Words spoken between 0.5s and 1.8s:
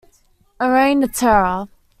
A Reign of Terror.